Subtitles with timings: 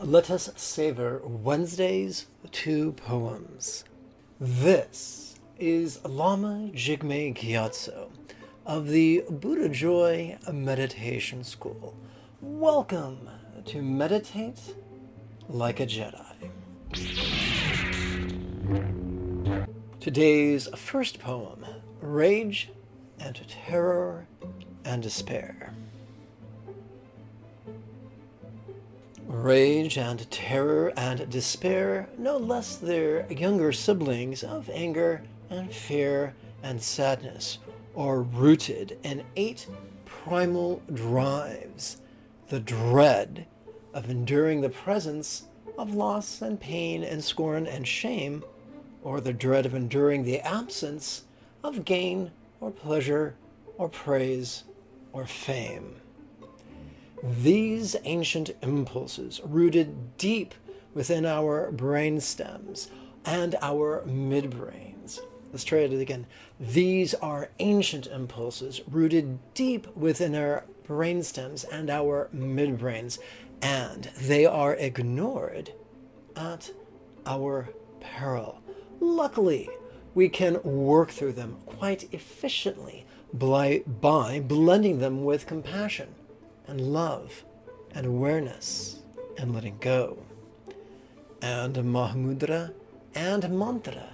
[0.00, 3.84] let us savor Wednesday's two poems.
[4.40, 8.08] This is Lama Jigme Gyatso
[8.64, 11.94] of the Buddha Joy Meditation School.
[12.40, 13.28] Welcome
[13.66, 14.76] to Meditate
[15.50, 16.50] Like a Jedi.
[20.00, 21.66] Today's first poem
[22.00, 22.70] Rage
[23.20, 24.26] and Terror
[24.86, 25.74] and Despair.
[29.34, 36.80] Rage and terror and despair, no less their younger siblings of anger and fear and
[36.80, 37.58] sadness,
[37.96, 39.66] are rooted in eight
[40.06, 42.00] primal drives
[42.48, 43.46] the dread
[43.92, 45.46] of enduring the presence
[45.76, 48.44] of loss and pain and scorn and shame,
[49.02, 51.24] or the dread of enduring the absence
[51.62, 53.34] of gain or pleasure
[53.78, 54.62] or praise
[55.12, 55.96] or fame.
[57.26, 60.54] These ancient impulses, rooted deep
[60.92, 62.90] within our brain stems
[63.24, 65.20] and our midbrains.
[65.50, 66.26] Let's try it again.
[66.60, 73.18] These are ancient impulses rooted deep within our brain stems and our midbrains,
[73.62, 75.72] and they are ignored
[76.36, 76.72] at
[77.24, 78.60] our peril.
[79.00, 79.70] Luckily,
[80.14, 86.14] we can work through them quite efficiently by, by blending them with compassion
[86.66, 87.44] and love
[87.94, 89.00] and awareness
[89.38, 90.18] and letting go.
[91.42, 92.72] And Mahamudra
[93.14, 94.10] and mantra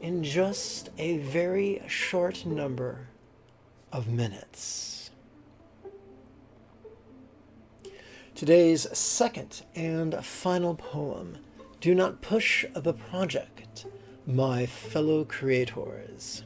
[0.00, 3.08] in just a very short number
[3.92, 5.10] of minutes.
[8.34, 11.38] Today's second and final poem
[11.80, 13.86] Do Not Push the Project,
[14.26, 16.44] My Fellow Creators.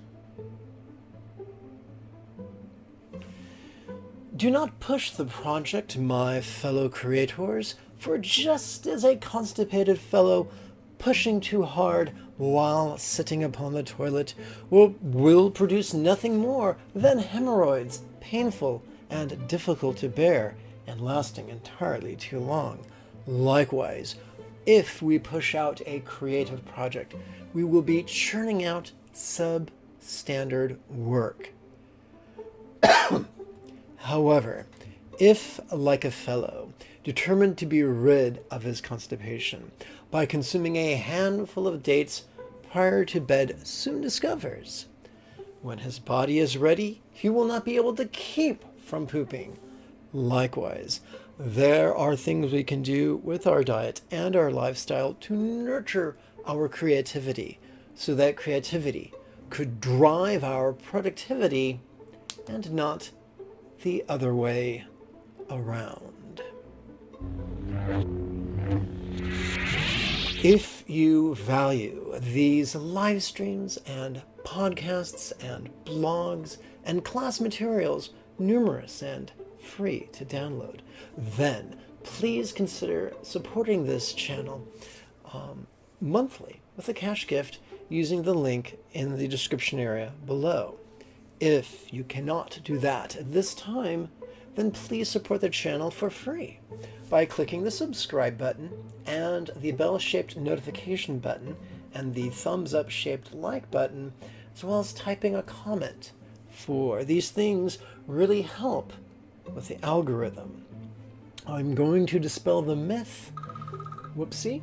[4.35, 10.49] Do not push the project, my fellow creators, for just as a constipated fellow
[10.97, 14.35] pushing too hard while sitting upon the toilet
[14.71, 22.17] will, will produce nothing more than hemorrhoids, painful and difficult to bear, and lasting entirely
[22.17, 22.79] too long.
[23.27, 24.17] Likewise,
[24.65, 27.15] if we push out a creative project,
[27.53, 31.52] we will be churning out substandard work.
[34.03, 34.67] However,
[35.21, 36.73] if, like a fellow,
[37.05, 39.71] determined to be rid of his constipation
[40.11, 42.25] by consuming a handful of dates
[42.71, 44.87] prior to bed soon discovers,
[45.61, 49.57] when his body is ready, he will not be able to keep from pooping.
[50.13, 51.01] Likewise,
[51.39, 56.69] there are things we can do with our diet and our lifestyle to nurture our
[56.69, 57.61] creativity
[57.95, 59.13] so that creativity
[59.49, 61.81] could drive our productivity
[62.49, 63.11] and not
[63.83, 64.85] the other way
[65.51, 66.43] around.
[70.45, 79.31] If you value these live streams and podcasts and blogs and class materials, numerous and
[79.61, 80.81] free to download,
[81.17, 84.67] then please consider supporting this channel
[85.33, 85.67] um,
[86.01, 90.79] monthly with a cash gift using the link in the description area below.
[91.43, 94.11] If you cannot do that at this time,
[94.55, 96.61] then please support the channel for free
[97.11, 98.71] by clicking the subscribe button
[99.07, 101.57] and the bell-shaped notification button
[101.95, 104.13] and the thumbs up shaped like button,
[104.55, 106.13] as well as typing a comment.
[106.49, 108.93] For these things really help
[109.53, 110.65] with the algorithm.
[111.45, 113.33] I'm going to dispel the myth.
[114.17, 114.63] Whoopsie.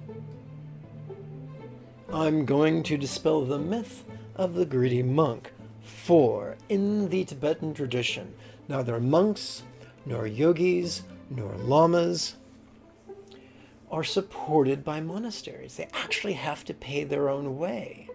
[2.13, 4.05] I'm going to dispel the myth
[4.37, 5.51] of the greedy monk
[5.83, 8.33] for in the Tibetan tradition,
[8.67, 9.63] neither monks,
[10.05, 12.35] nor yogis, nor lamas
[13.91, 15.75] are supported by monasteries.
[15.75, 18.09] They actually have to pay their own way.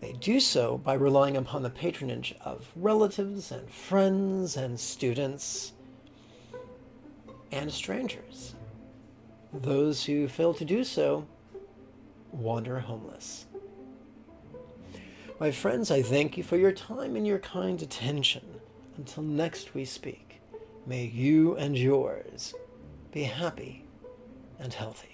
[0.00, 5.72] They do so by relying upon the patronage of relatives and friends and students
[7.50, 8.54] and strangers.
[9.52, 11.26] Those who fail to do so
[12.32, 13.46] wander homeless.
[15.40, 18.60] My friends, I thank you for your time and your kind attention.
[18.96, 20.40] Until next we speak,
[20.86, 22.54] may you and yours
[23.10, 23.84] be happy
[24.60, 25.13] and healthy.